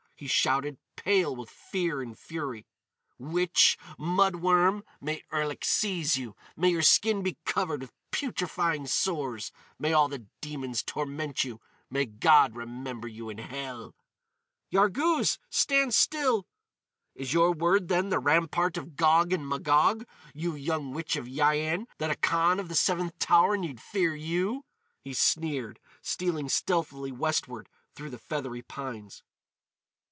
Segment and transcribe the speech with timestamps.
[0.15, 2.67] he shouted, pale with fear and fury.
[3.17, 3.75] "Witch!
[3.97, 4.83] Mud worm!
[5.01, 6.35] May Erlik seize you!
[6.55, 9.51] May your skin be covered with putrefying sores!
[9.79, 11.59] May all the demons torment you!
[11.89, 13.95] May God remember you in hell!"
[14.71, 15.39] "Yarghouz!
[15.49, 16.45] Stand still!"
[17.15, 20.05] "Is your word then the Rampart of Gog and Magog,
[20.35, 24.65] you young witch of Yian, that a Khan of the Seventh Tower need fear you!"
[24.99, 29.23] he sneered, stealing stealthily westward through the feathery pines.